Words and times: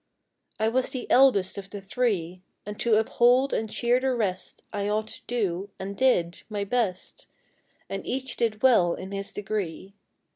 I 0.59 0.67
was 0.67 0.89
the 0.89 1.05
eldest 1.11 1.59
of 1.59 1.69
the 1.69 1.79
three, 1.79 2.41
And 2.65 2.79
to 2.79 2.95
uphold 2.95 3.53
and 3.53 3.69
cheer 3.69 3.99
the 3.99 4.15
rest 4.15 4.63
I 4.73 4.89
ought 4.89 5.05
to 5.09 5.21
do 5.27 5.69
and 5.77 5.95
did 5.95 6.41
my 6.49 6.63
best, 6.63 7.27
And 7.87 8.03
each 8.03 8.35
did 8.35 8.63
well 8.63 8.95
in 8.95 9.11
his 9.11 9.31
degree. 9.31 9.93